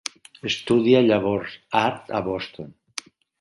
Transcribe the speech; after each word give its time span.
Estudia 0.51 1.01
llavors 1.09 1.59
art 1.83 2.11
a 2.21 2.23
Boston. 2.31 2.73